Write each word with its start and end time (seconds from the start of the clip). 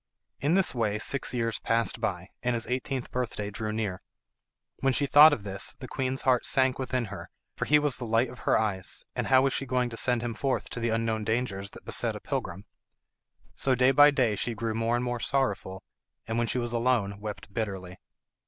In 0.39 0.55
this 0.55 0.73
way 0.73 0.97
six 0.97 1.31
years 1.31 1.59
passed 1.59 2.01
by, 2.01 2.29
and 2.41 2.55
his 2.55 2.65
eighteenth 2.65 3.11
birthday 3.11 3.51
drew 3.51 3.71
near. 3.71 4.01
When 4.79 4.93
she 4.93 5.05
thought 5.05 5.31
of 5.31 5.43
this 5.43 5.75
the 5.77 5.87
queen's 5.87 6.23
heart 6.23 6.43
sank 6.43 6.79
within 6.79 7.05
her, 7.13 7.29
for 7.55 7.65
he 7.65 7.77
was 7.77 7.97
the 7.97 8.07
light 8.07 8.27
of 8.27 8.39
her 8.39 8.57
eyes 8.57 9.05
and 9.15 9.27
how 9.27 9.43
was 9.43 9.53
she 9.53 9.67
to 9.67 9.95
send 9.97 10.23
him 10.23 10.33
forth 10.33 10.71
to 10.71 10.79
the 10.79 10.89
unknown 10.89 11.23
dangers 11.23 11.69
that 11.77 11.85
beset 11.85 12.15
a 12.15 12.19
pilgrim? 12.19 12.65
So 13.55 13.75
day 13.75 13.91
by 13.91 14.09
day 14.09 14.35
she 14.35 14.55
grew 14.55 14.73
more 14.73 14.95
and 14.95 15.05
more 15.05 15.19
sorrowful, 15.19 15.83
and 16.25 16.39
when 16.39 16.47
she 16.47 16.57
was 16.57 16.73
alone 16.73 17.19
wept 17.19 17.53
bitterly. 17.53 17.97